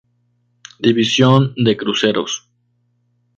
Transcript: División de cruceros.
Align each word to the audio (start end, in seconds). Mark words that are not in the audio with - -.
División 0.79 1.53
de 1.63 1.77
cruceros. 1.77 2.31